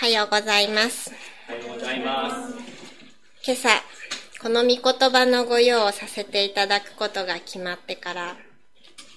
[0.00, 1.12] おはようございます。
[1.46, 2.54] おはようございます。
[3.44, 3.68] 今朝、
[4.40, 8.36] この御言葉のご用をさせていただくことが決まってから、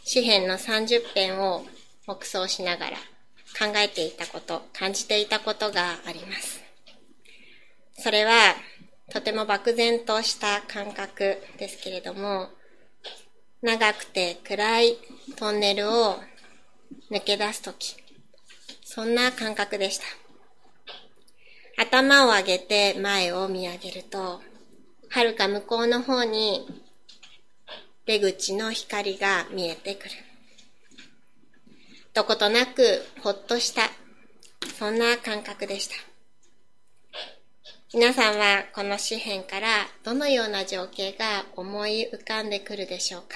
[0.04, 1.63] 詩編の30編を
[2.05, 6.62] 黙想しながら考えていたこと、感じていたことがあります。
[7.97, 8.54] それは、
[9.09, 12.50] とても漠然とした感覚ですけれども、
[13.62, 14.97] 長くて暗い
[15.37, 16.18] トンネルを
[17.09, 17.95] 抜け出すとき、
[18.84, 20.23] そんな感覚でした。
[21.77, 24.41] 頭を上げて前を見上げると、
[25.09, 26.68] はるか向こうの方に
[28.05, 30.12] 出口の光が見えてくる。
[32.13, 33.90] どことなくほっとした、
[34.77, 35.96] そんな感覚でした。
[37.96, 39.68] 皆さんはこの詩篇から
[40.04, 43.35] どのような情景が思い浮かんでくるでしょうか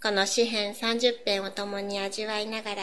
[0.00, 2.82] この詩篇30編を共に味わいながら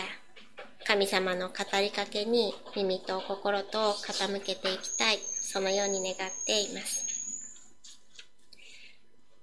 [0.89, 7.05] 神様の語りかけに耳と心と傾けていきたい、そのように願っています。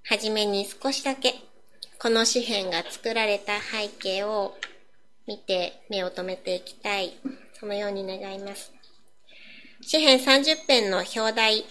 [0.02, 1.34] はじめに少しだけ、
[2.00, 4.56] この詩篇が作られた背景を
[5.28, 7.16] 見て目を留めていきたい、
[7.52, 8.72] そのように願います。
[9.82, 11.64] 詩篇30編の表題、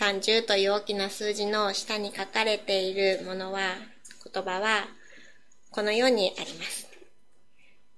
[0.00, 3.76] 30という大きな数字の下に書かれているものは、
[4.34, 4.88] 言葉は、
[5.70, 6.88] このようにあります。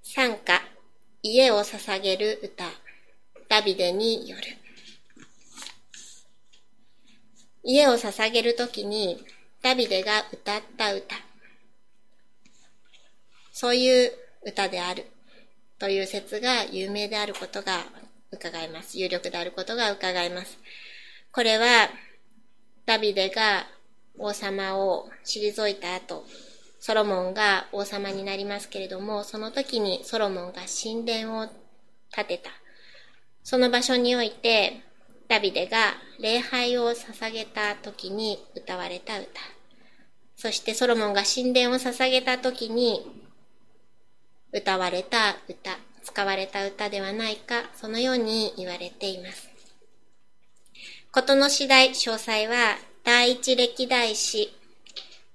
[0.03, 0.61] 賛歌、
[1.23, 2.65] 家を捧げる歌、
[3.49, 4.43] ダビデによる。
[7.65, 9.25] 家を捧げるときに、
[9.61, 11.17] ダビデが歌った歌。
[13.53, 14.13] そういう
[14.45, 15.07] 歌である。
[15.81, 17.85] という説が有名であることが
[18.31, 18.99] 伺えます。
[18.99, 20.59] 有力であることが伺えます。
[21.33, 21.91] これは、
[22.87, 23.67] ダビデが
[24.19, 26.25] 王様を退いた後、
[26.81, 31.49] ソロモンが王様になりますけれども、その時にソロモンが神殿を
[32.11, 32.51] 建てた。
[33.43, 34.83] その場所において、
[35.29, 39.29] ダビデが礼拝を捧げた時に歌われた歌。
[40.37, 43.05] そしてソロモンが神殿を捧げた時に
[44.53, 49.51] 歌われた歌、使われた歌ではないか、そのように言われています。
[51.11, 54.58] ことの次第、詳細は第一歴代史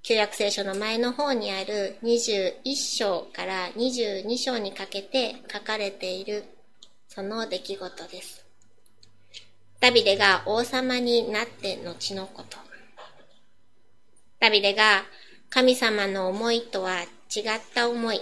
[0.06, 6.44] 旧約聖書の前の方にある21章から22章にかけて書かれている
[7.08, 8.46] その出来事です。
[9.80, 12.58] ダビデが王様になって後のこと。
[14.42, 15.04] ダビデが
[15.50, 17.04] 神様の思いとは
[17.34, 18.20] 違った思い。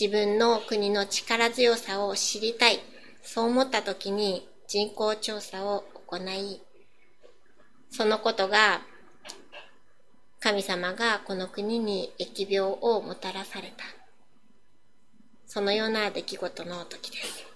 [0.00, 2.80] 自分の国の力強さを知りたい。
[3.22, 6.60] そう思った時に人口調査を行い、
[7.92, 8.80] そのことが
[10.42, 13.84] 神様がこの国に疫病をもたらされた。
[15.46, 17.46] そのような出来事の時です。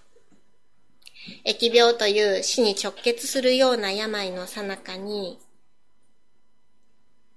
[1.45, 5.41] 疫病という死に直結するような病の最中に、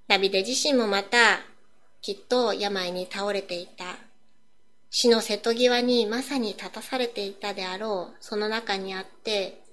[0.07, 1.39] ダビデ自身もまた
[2.03, 3.97] きっと病に倒れていた。
[4.91, 9.63] 死の瀬戸際にまさに立たされていたであろう、その中にあって、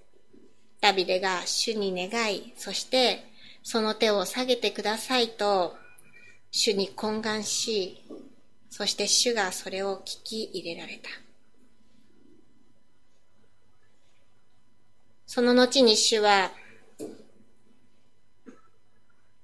[0.81, 3.26] ダビデが主に願い、そして
[3.69, 5.75] その手を下げてくださいと、
[6.53, 8.01] 主に懇願し、
[8.71, 11.11] そして主がそれを聞き入れられた。
[15.27, 16.53] その後に主は、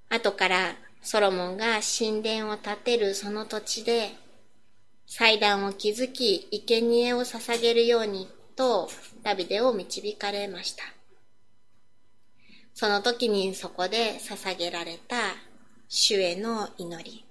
[0.08, 4.12] 後からソロモンが神殿を建てるその土地で、
[5.08, 8.88] 祭壇を築き、生贄を捧げるようにと、
[9.24, 11.01] ダビデを導かれました。
[12.74, 15.16] その時にそこで捧げられた
[15.88, 17.24] 主への祈り、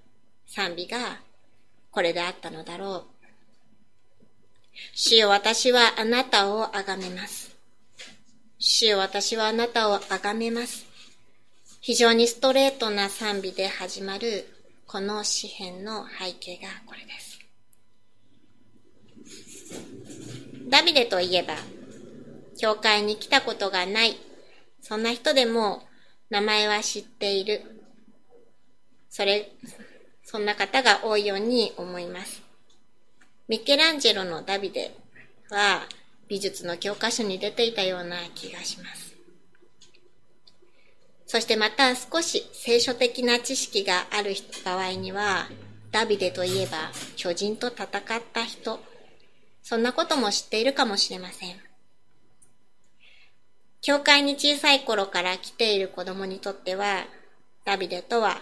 [0.48, 1.20] 賛美が
[1.92, 3.04] これであったのだろう。
[4.94, 7.56] 主よ私はあなたを崇めます。
[8.60, 10.86] 主よ私はあなたを崇めます。
[11.82, 14.48] 非常にストレートな賛美で始まる
[14.86, 17.40] この詩篇の背景がこれです。
[20.70, 21.56] ダビデといえば、
[22.58, 24.16] 教会に来たことがない
[24.82, 25.84] そんな人でも
[26.30, 27.62] 名前は知っている。
[29.10, 29.52] それ、
[30.24, 32.42] そんな方が多いように思います。
[33.48, 34.96] ミケランジェロのダビデ
[35.50, 35.82] は
[36.30, 39.14] 美術の教科書に出ていたような気がします。
[41.28, 44.34] そしてまた少し聖書的な知識がある
[44.66, 45.48] 場合には、
[45.92, 47.90] ダビデといえば巨人と戦っ
[48.34, 48.80] た人、
[49.62, 51.71] そんなことも知っているかもしれません。
[53.82, 57.06] 教会に小さい頃から来ている子供にとっては、
[57.66, 58.42] ダビデとは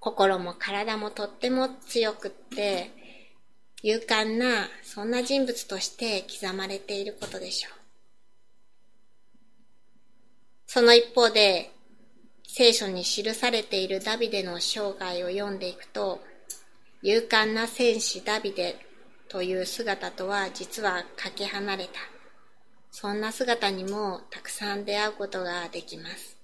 [0.00, 2.90] 心も体もとっても強くって、
[3.82, 7.72] 勇敢な、そんな人物として刻まれていることでしょう。
[10.66, 11.70] その一方で、
[12.46, 16.20] 聖書に記されているダビデの生涯を読んでいくと、
[17.02, 18.76] 勇敢な戦士ダビデ
[19.28, 22.15] という姿とは実はかけ離れた。
[22.98, 26.38] そんな姿にもたくさん出会うことができます。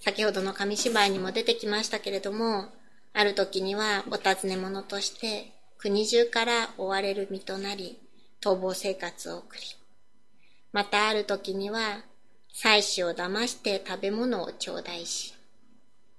[0.00, 2.66] 先ほどの紙芝居にも出てきましたけれども、
[3.14, 7.98] ある時にはお尋ね者として国中から追われる身となり、
[8.42, 9.62] 逃亡生活を送り、
[10.74, 12.02] またある時には
[12.52, 15.32] 妻子を騙して食べ物を頂戴し、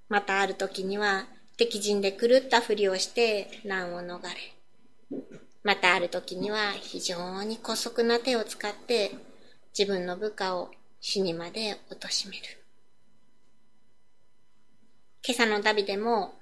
[0.10, 1.28] またある時には
[1.58, 9.12] 敵陣で狂ったふりをして難を逃れ、またある時には非常に姑息な手を使って
[9.78, 10.72] 自分の部下を
[11.02, 12.44] 死にまで貶める。
[15.26, 16.40] 今朝の旅でも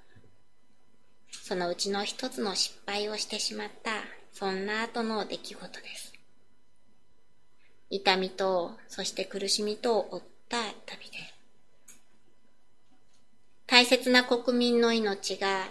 [1.48, 3.90] そのうちの一つの失敗をしてしまった、
[4.32, 6.12] そんな後の出来事です。
[7.90, 11.16] 痛みと、そして苦しみとを負った旅で、
[13.66, 15.64] 大切な国民の命が、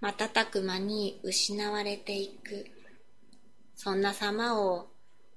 [0.00, 2.66] 瞬く間に失われていく、
[3.76, 4.88] そんな様を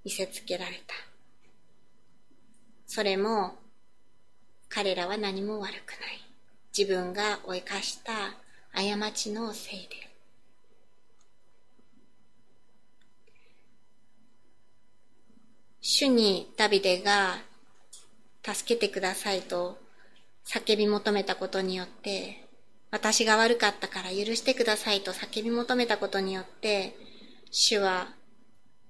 [0.05, 0.95] 見せつけられた。
[2.87, 3.55] それも、
[4.69, 6.23] 彼らは何も悪くない。
[6.77, 8.33] 自分が追いかした
[8.71, 10.09] 過ちのせいで。
[15.81, 17.37] 主にダビデが
[18.43, 19.77] 助けてくださいと
[20.45, 22.42] 叫び求めたことによって、
[22.93, 26.95] 私が悪かったから許してくださいと叫び求めたことによって、
[27.49, 28.13] 主は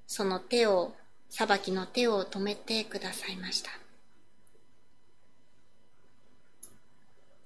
[0.08, 0.94] その手を、
[1.30, 3.72] 裁きの手を止めてくださいました。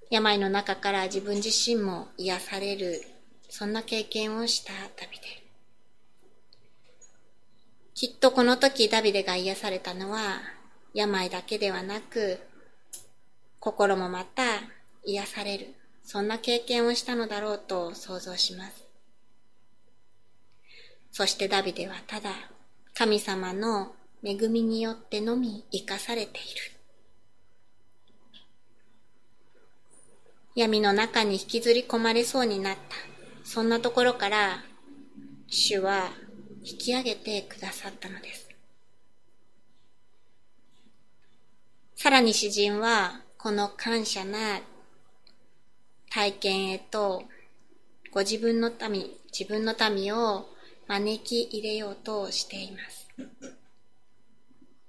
[0.10, 3.04] 病の中から自分自身も癒される、
[3.50, 5.26] そんな経験をした旅で。
[7.94, 10.42] きっとこの時ダビデが癒されたのは、
[10.96, 12.40] 病だけではなく、
[13.60, 14.44] 心もまた
[15.06, 15.76] 癒される、
[16.08, 18.88] そんな経験をしたのだろうと想像します。
[21.12, 22.30] そしてダビデはただ、
[22.94, 23.94] 神様の
[24.24, 26.72] 恵みによってのみ生かされている。
[30.56, 32.96] 闇の中に引きずり込まれそうになった。
[33.44, 34.64] そんなところから、
[35.48, 36.12] 主は
[36.64, 38.48] 引き上げてくださったのです。
[41.98, 44.62] さらに詩人は、この感謝な
[46.10, 47.24] 体験へと、
[48.12, 50.48] ご自分の民、自分の民を
[50.88, 53.08] 招き入れようとしています。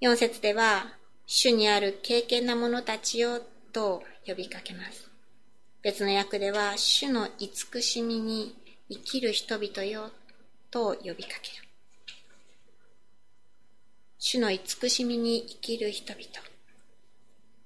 [0.01, 0.95] 4節では、
[1.27, 3.41] 主にある敬虔な者たちよ
[3.73, 5.11] と呼びかけます。
[5.83, 8.55] 別の訳では、主の慈しみに
[8.89, 10.11] 生きる人々よ
[10.71, 11.69] と呼びかける。
[14.19, 16.25] 主の慈しみに生きる人々。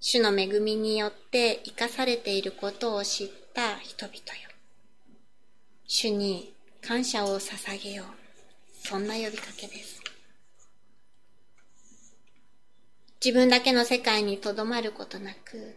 [0.01, 4.23] 主の恵みによって生かされていることを知った人々よ。
[5.87, 8.07] 主に感謝を捧げよう。
[8.87, 10.03] そんな呼びかけです。
[13.25, 15.77] 自分だけの世界にとどまることなく、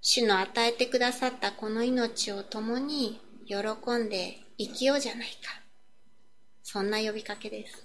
[0.00, 3.56] 主の与えてくださったこの命を共に喜
[3.96, 5.60] んで生きようじゃないか。
[6.62, 7.84] そんな呼びかけです。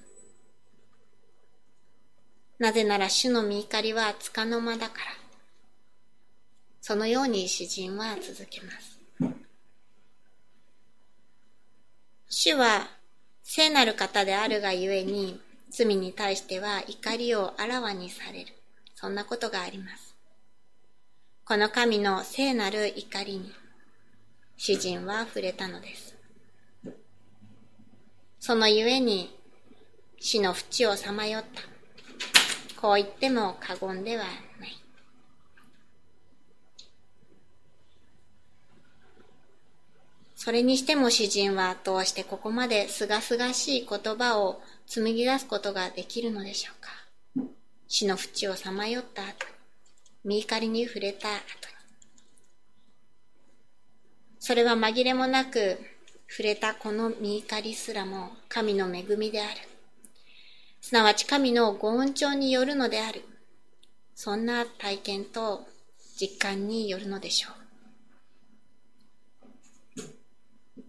[2.59, 5.05] なぜなら主の見怒りはつかの間だから。
[6.79, 8.94] そのように詩人は続けます。
[12.27, 12.87] 主は
[13.43, 18.53] 聖なる方であるがゆえに罪に対しては怒りをあらわにされる。
[18.95, 20.15] そんなことがあります。
[21.43, 23.51] この神の聖なる怒りに、
[24.57, 26.15] 詩人は触れたのです。
[28.39, 29.37] そのゆえに、
[30.19, 32.81] 死の淵をさまよった。
[32.81, 34.23] こう言っても過言では
[34.59, 34.84] ない。
[40.45, 47.47] それにしても詩人はどうしてここまで清々しい言葉を紡ぎ出すことができるのでしょうか？
[47.87, 49.47] 死の淵をさまよった後
[50.23, 51.39] 見怒りに触れた後に。
[54.37, 55.79] それは紛れもなく
[56.29, 59.49] 触れたこの見怒りすらも神の恵みである。
[60.79, 63.23] すなわち神のご恩寵によるのである。
[64.13, 65.65] そんな体験と
[66.15, 67.64] 実感によるのでしょう。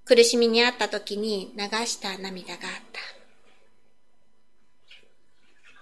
[0.09, 3.01] 苦しみにあった時に流した涙があった。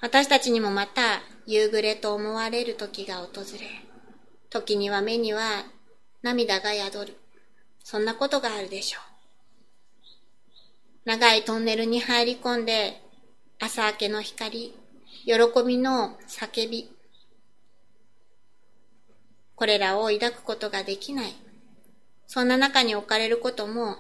[0.01, 3.69] 私たちにもまた夕暮れと思われる時が訪れ、
[4.49, 5.67] 時には目には
[6.23, 7.17] 涙が宿る。
[7.83, 9.03] そんなことがあるでしょう。
[11.05, 13.03] 長いトンネルに入り込んで、
[13.61, 14.75] 朝明けの光、
[15.27, 15.35] 喜
[15.67, 16.91] びの叫び、
[19.55, 21.35] これらを抱くことができない。
[22.27, 23.99] そんな中に置かれることも。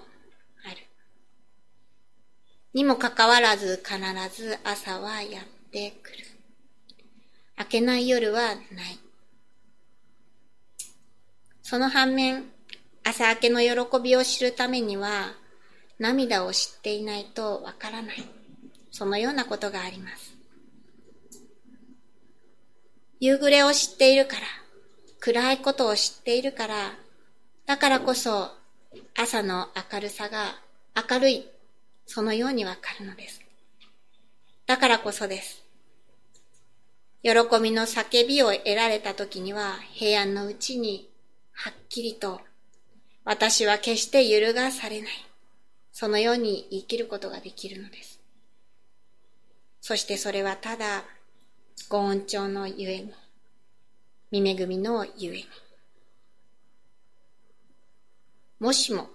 [2.74, 3.98] にもかかわらず必
[4.36, 6.16] ず朝はやってくる。
[7.56, 8.58] 明けない夜はない。
[11.62, 12.44] その反面、
[13.04, 15.34] 朝明けの喜びを知るためには、
[16.00, 18.24] 涙を知っていないとわからない。
[18.90, 20.34] そのようなことがあります。
[23.20, 24.42] 夕暮れを知っているから、
[25.20, 26.92] 暗いことを知っているから、
[27.66, 28.50] だからこそ
[29.16, 30.56] 朝の明るさが
[31.10, 31.48] 明るい、
[32.06, 33.40] そのようにわかるのです。
[34.66, 35.62] だからこそです。
[37.22, 37.30] 喜
[37.62, 41.08] びの叫びを得られた時には平安のうちに
[41.52, 42.40] はっきりと
[43.24, 45.10] 私は決して揺るがされない。
[45.92, 48.20] そのように生きることができるのです。
[49.80, 51.04] そしてそれはただ、
[51.88, 53.12] ご恩寵のゆえに、
[54.30, 55.46] 見恵みのゆえに。
[58.60, 59.08] もしも、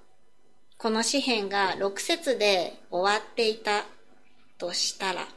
[0.79, 3.83] この詩篇が6節で終わっていた
[4.57, 5.27] としたら、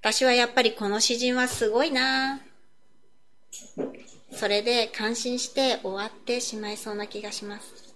[0.00, 2.40] 私はやっぱりこの詩人はすごいな
[4.32, 7.94] それで感心して終わってしまいそうな気がします。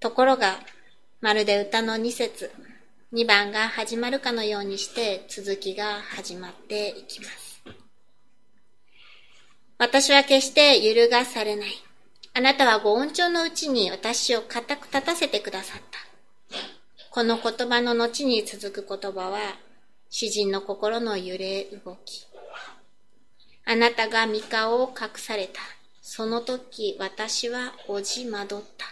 [0.00, 0.58] ところが、
[1.20, 2.50] まるで歌の2節
[3.12, 7.62] 2番が始まるかのようにして続きが始まっていきます。
[9.78, 11.85] 私は決して揺るがされない。
[12.36, 16.58] あなたはご恩寵のうちに私を固く立たせてくださった。
[17.10, 19.38] この言葉の後に続く言葉は、
[20.10, 22.26] 詩人の心の揺れ動き。
[23.64, 25.62] あなたが三顔を隠された。
[26.02, 28.84] その時私はおじまどった。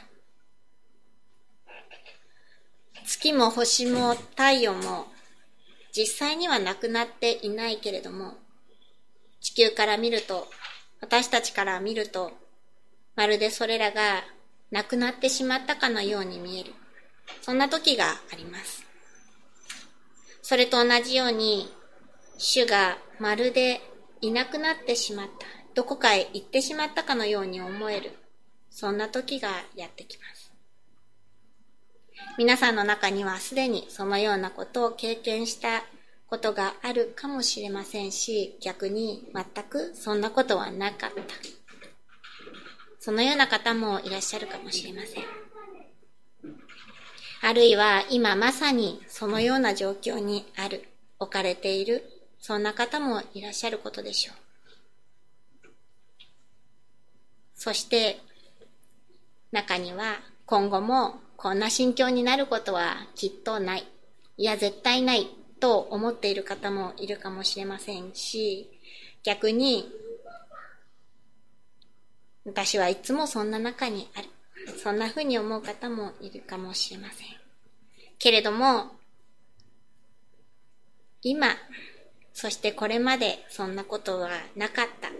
[3.05, 5.09] 月も星も太陽も
[5.93, 8.39] 実際にはなくなっていないけれども、
[9.43, 10.49] 地球から見ると、
[11.03, 12.33] 私たちから見ると、
[13.17, 14.25] まるでそれらが
[14.71, 16.73] なくなってしまったかのように見える。
[17.43, 18.85] そんな時があります。
[20.43, 21.73] それと同じように、
[22.37, 23.81] 主がまるで
[24.21, 25.47] いなくなってしまった。
[25.75, 28.13] どこかへ行ってしまったかのように思える。
[28.71, 30.53] そんな時がやってきます。
[32.37, 35.85] 皆さんの中にはすでにそのようなことを経験した
[36.27, 41.23] ことがあるかもしれませんし、逆に全くそんなことはなかった。
[43.05, 45.25] そのような方もいらっしゃるかもしれません。
[47.43, 52.03] あるいは今まさにそのような状況にある、置かれている、
[52.41, 54.37] そんな方もいらっしゃることでしょう。
[57.55, 58.23] そして、
[59.53, 63.87] 中には今後もこんな心境になることはきっとない。
[64.39, 65.29] いや、絶対ない
[65.61, 68.71] と思っている方もいるかもしれませんし、
[69.23, 69.93] 逆に、
[72.45, 74.29] 私はいつもそんな中にある。
[74.83, 77.27] そんな風に思う方もいるかもしれません。
[78.19, 78.93] けれども、
[81.23, 81.49] 今、
[82.33, 85.11] そしてこれまでそんなことはなかった。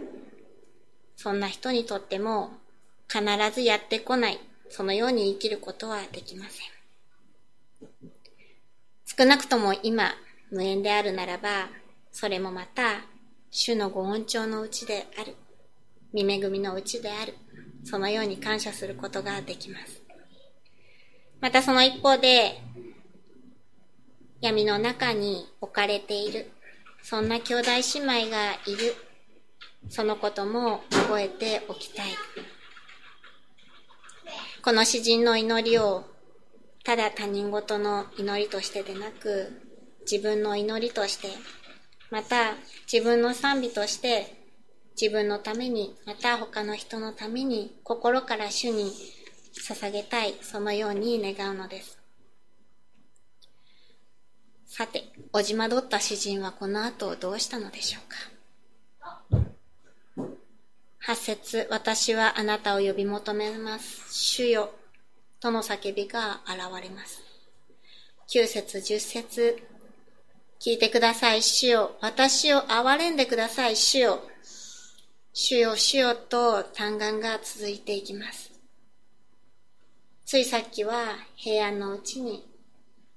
[1.15, 2.51] そんな人にとっても
[3.07, 4.39] 必ずやってこない。
[4.69, 6.75] そのように生きることはできません。
[9.05, 10.13] 少なくとも今、
[10.51, 11.69] 無縁であるならば、
[12.11, 13.05] それもまた、
[13.51, 15.35] 主のご恩寵のうちである。
[16.15, 17.33] 見恵みのうちである。
[17.83, 20.01] そのように感謝することができます。
[21.41, 22.61] またその一方で、
[24.39, 26.49] 闇の中に置かれている、
[27.03, 28.95] そんな兄弟姉妹がいる、
[29.89, 32.07] そのことも覚えておきたい。
[34.63, 36.05] この詩人の祈りを
[36.85, 39.51] ただ他人事の祈りとしてでなく
[40.09, 41.27] 自分の祈りとして
[42.09, 42.53] また
[42.91, 44.44] 自分の賛美として
[44.99, 48.91] 自分のためにまた他の人のために心から主に
[49.67, 51.99] 捧げたいそのように願うのです
[54.65, 58.35] さておじまどった詩人はこの後どうしたのでしょうか
[61.07, 64.11] 八節私はあなたを呼び求めます。
[64.11, 64.71] 主よ。
[65.39, 67.21] との叫びが現れます。
[68.27, 69.61] 九節十節
[70.59, 71.91] 聞いてください、主よ。
[72.01, 74.23] 私を憐れんでください、主よ。
[75.37, 78.53] 主よ、主よと嘆願が続いていきます。
[80.25, 82.47] ついさっきは平安のうちに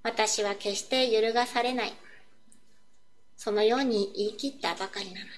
[0.03, 1.93] 私は決して揺るがされない。
[3.37, 5.31] そのように言い切ったばかりなのに。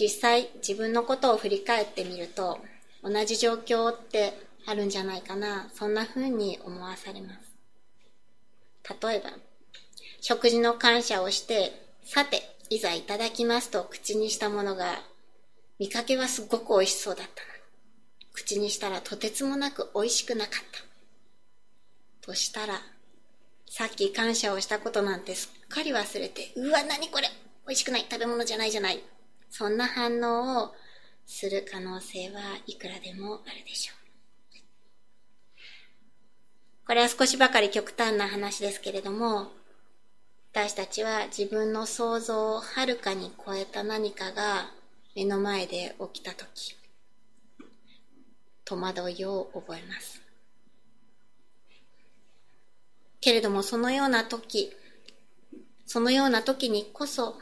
[0.00, 2.60] 実際自分のことを振り返ってみると
[3.02, 4.32] 同じ状況って
[4.64, 7.54] あるんじゃないかな、そんな風に思わされます。
[9.02, 9.32] 例えば、
[10.26, 11.70] 食事の感謝をして、
[12.02, 15.02] さて、いざいただきますと口にしたものが、
[15.78, 17.48] 見かけはすごく美味しそうだったの。
[18.32, 20.54] 口にしたらとてつもなく美味しくなかっ
[22.22, 22.26] た。
[22.26, 22.80] としたら、
[23.68, 27.28] さっき感謝をしたことなんてすっかり忘れて、うわ、何これ
[27.66, 29.02] 美味しくない食べ物じゃないじゃない。
[29.50, 30.74] そんな反応を
[31.26, 34.56] する可能性はいくらでもあるでしょう。
[36.86, 39.52] これは少しばかり極端な話ですけれども、
[40.56, 44.70] 私たちは自分の想像をはるかに超えた何かが
[45.16, 46.76] 目の前で起きたとき、
[48.64, 50.22] 戸惑いを覚えます。
[53.20, 54.70] けれどもそのような時、
[55.86, 57.34] そのような時にこそ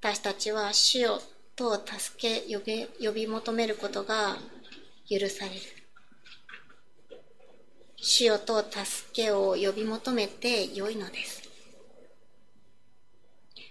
[0.00, 1.22] 私たちは主よ
[1.54, 4.36] と助け呼び呼び求めることが
[5.08, 5.60] 許される。
[7.94, 11.47] 主よと助けを呼び求めてよいのです。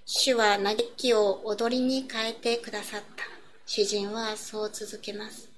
[0.09, 3.25] 主は嘆きを踊りに変えてくださった。
[3.65, 5.49] 詩人はそう続けます。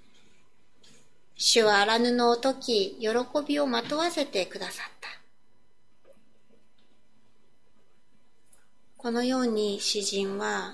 [1.35, 3.09] 主は荒布を解き、喜
[3.47, 5.09] びをまとわせてくださった。
[8.97, 10.73] このように詩人は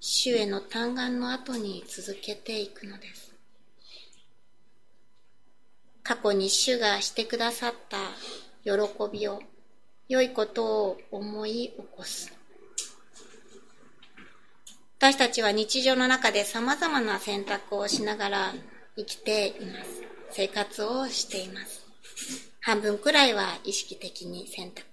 [0.00, 3.34] 主への嘆願の後に続けていくのです。
[6.02, 7.98] 過去に主がしてくださった
[8.64, 8.72] 喜
[9.12, 9.42] びを、
[10.08, 12.39] 良いことを思い起こす。
[15.02, 18.52] 私たちは日常の中で様々な選択をしながら
[18.96, 20.02] 生きています。
[20.30, 21.86] 生活をしています。
[22.60, 24.84] 半分くらいは意識的に選択。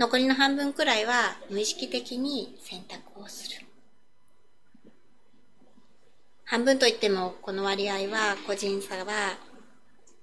[0.00, 3.64] 残りの半分くらいは無意識的に選択をする。
[6.44, 9.38] 半分といってもこの割合は個人差は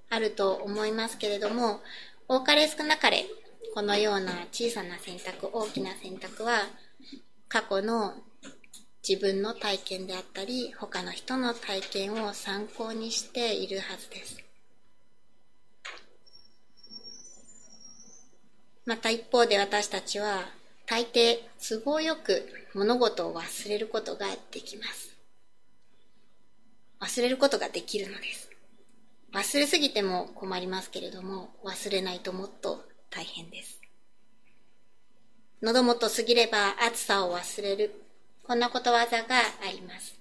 [0.09, 1.79] あると思いますけれども、
[2.27, 3.27] 多かれ少なかれ
[3.73, 6.63] このような小さな選択、大きな選択は
[7.47, 8.15] 過去の
[9.07, 14.37] 自分の体験であったり他の人の体験を参考にしているはずです。
[18.85, 20.45] また一方で私たちは
[20.85, 25.13] 大抵都合よく物事を忘れることができます。
[26.99, 28.49] 忘れることができるのです。
[29.33, 33.81] 忘れすぎても困りますけれども、忘れないともっと大変です。
[35.61, 38.03] 喉元過ぎれば暑さを忘れる。
[38.43, 40.19] こんなことわざがあります。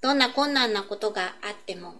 [0.00, 1.94] どんな困難なことがあっても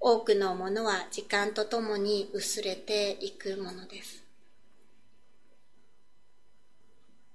[0.00, 4.24] 多くのものは時間とともに薄れていくものです。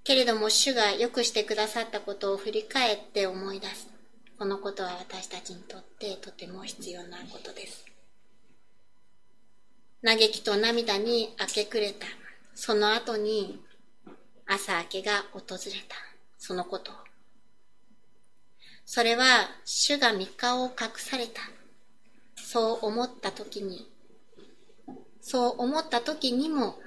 [0.04, 3.88] けれども主が良くしてくださったことを振り返って思い出す。
[4.38, 7.84] このことは私たちにとってとても必要なことです。
[10.04, 12.06] 嘆きと涙に明け暮れた。
[12.54, 13.60] その後に
[14.46, 16.07] 朝明けが訪れた。
[16.48, 16.92] そのこと。
[18.86, 21.42] それは主が三日を隠された。
[22.36, 23.86] そう思った時に、
[25.20, 26.78] そう思った時にも、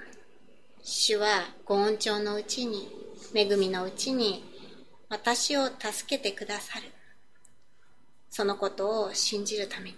[0.82, 2.88] 主はご恩寵のうちに、
[3.32, 4.42] 恵みのうちに、
[5.08, 6.86] 私を助けてくださる。
[8.30, 9.96] そのことを信じるために。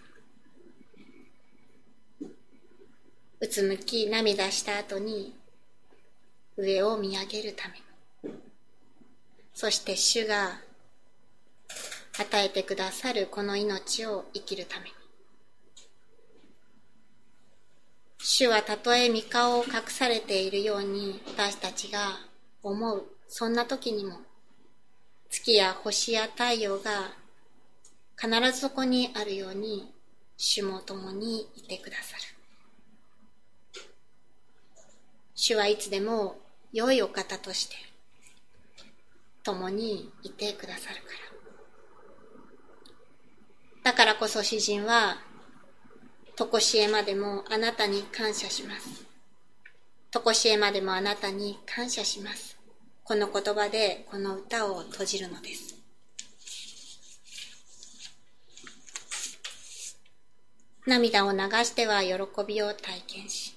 [3.40, 5.34] うつむき涙した後に、
[6.58, 7.83] 上を見上げるために。
[9.54, 10.60] そして主が
[12.18, 14.92] 与えてくださるこの命を生きるために。
[18.18, 22.18] 主はたとえ御顔を隠されているように私たちが
[22.62, 24.18] 思う、そんな時にも、
[25.28, 27.12] 月や星や太陽が
[28.16, 29.92] 必ずそこにあるように、
[30.36, 32.22] 主も共にいてくださる。
[35.34, 36.38] 主はいつでも
[36.72, 37.76] 良いお方として、
[39.44, 41.02] 共にいてくださるか
[43.82, 43.92] ら。
[43.92, 45.18] だからこそ詩人は
[46.36, 49.04] とこしえまでもあなたに感謝します。
[50.10, 52.58] とこしえまでもあなたに感謝します。
[53.04, 55.76] この言葉でこの歌を閉じるのです。
[60.86, 62.12] 涙を流しては喜
[62.46, 63.54] びを体験し、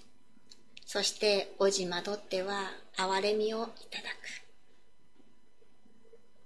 [0.85, 4.46] そしておじまどっては憐れみをいただく。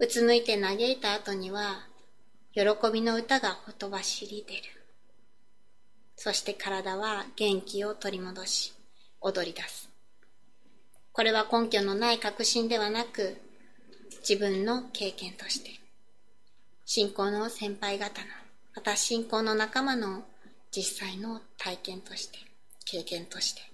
[0.02, 1.86] うつむいて嘆いた後には、
[2.54, 2.62] 喜
[2.92, 4.64] びの歌がほとばしり出る。
[6.16, 8.74] そして体は元気を取り戻し、
[9.22, 9.92] 踊り出す。
[11.12, 13.38] これは根拠のない確信ではなく、
[14.28, 15.70] 自分の経験として、
[16.84, 18.28] 信仰の先輩方の
[18.76, 20.24] また信仰の仲間の
[20.72, 22.40] 実際の体験として、
[22.86, 23.71] 経験として。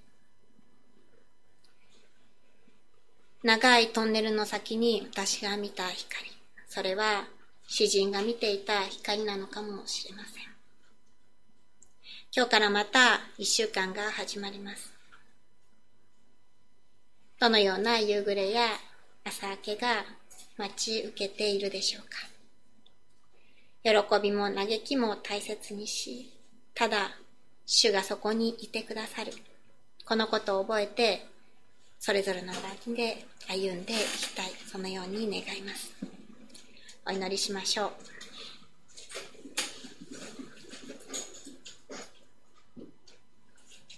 [3.47, 6.29] 長いトンネルの先に私が見た光。
[6.67, 7.29] それは
[7.65, 10.43] 詩人が見ていた光なのかもしれません。
[12.35, 14.91] 今日からまた一週間が始まります。
[17.39, 18.67] どのような夕暮れや
[19.23, 20.03] 朝明けが
[20.57, 22.17] 待ち受けているでしょうか。
[23.81, 26.33] 喜びも嘆きも大切にし、
[26.73, 27.11] ただ
[27.65, 29.31] 主がそこにいてくださる。
[30.03, 31.25] このことを覚えて、
[31.99, 32.59] それぞれの場
[32.95, 34.51] で歩んでいきたい。
[34.71, 35.93] そのように願います。
[37.05, 37.91] お祈りしましょう。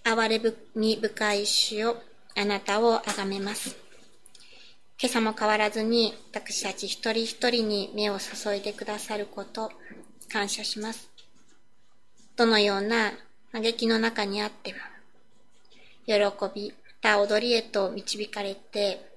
[0.04, 0.42] 哀れ
[0.76, 2.02] み深い主よ、
[2.36, 3.78] あなたをあがめます。
[5.00, 9.72] 今朝も変わらずに私たち一人一人に目を注いでくださること、
[10.32, 11.10] 感謝します。
[12.36, 13.12] どのような
[13.52, 14.80] 嘆きの中にあっても、
[16.06, 16.16] 喜
[16.56, 19.10] び、た踊りへと導かれて、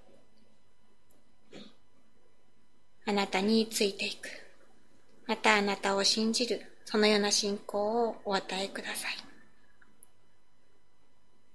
[3.04, 4.28] あなたについていく。
[5.26, 9.16] またあなたを信じる、そのような信仰をお与えください。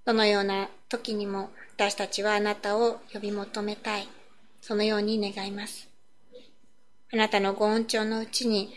[0.05, 4.07] どのような時にも私たちはあなたを呼び求めたい。
[4.61, 5.87] そのように願います。
[7.13, 8.73] あなたのご恩寵のうちに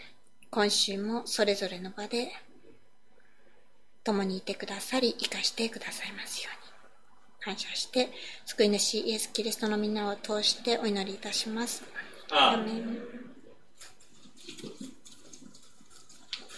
[0.50, 2.28] 今週もそれぞれの場で
[4.04, 6.59] 共にいてくださり、生かしてくださいますように。
[7.40, 8.10] 感謝して
[8.46, 11.82] 救い主イエス・キリストの皆を通してお祈りいたします。
[12.30, 12.56] ああ